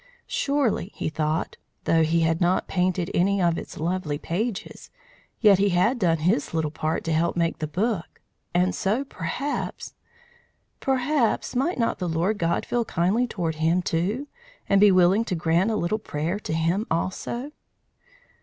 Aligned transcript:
Surely, 0.25 0.91
he 0.95 1.09
thought, 1.09 1.57
though 1.83 2.01
he 2.01 2.21
had 2.21 2.41
not 2.41 2.67
painted 2.67 3.11
any 3.13 3.39
of 3.39 3.55
its 3.55 3.77
lovely 3.79 4.17
pages, 4.17 4.89
yet 5.41 5.59
he 5.59 5.69
had 5.69 5.99
done 5.99 6.17
his 6.17 6.55
little 6.55 6.71
part 6.71 7.03
to 7.03 7.13
help 7.13 7.37
make 7.37 7.59
the 7.59 7.67
book, 7.67 8.19
and 8.51 8.73
so, 8.73 9.03
perhaps 9.03 9.93
perhaps 10.79 11.55
might 11.55 11.77
not 11.77 11.99
the 11.99 12.09
Lord 12.09 12.39
God 12.39 12.65
feel 12.65 12.83
kindly 12.83 13.27
toward 13.27 13.57
him, 13.57 13.83
too, 13.83 14.27
and 14.67 14.81
be 14.81 14.91
willing 14.91 15.23
to 15.25 15.35
grant 15.35 15.69
a 15.69 15.75
little 15.75 15.99
prayer 15.99 16.39
to 16.39 16.53
him 16.53 16.87
also? 16.89 17.51